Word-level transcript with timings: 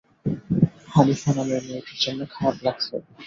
হানিফা 0.87 1.31
নামের 1.35 1.61
মেয়েটির 1.67 1.99
জন্যে 2.03 2.25
খারাপ 2.33 2.55
লাগছে। 2.65 2.93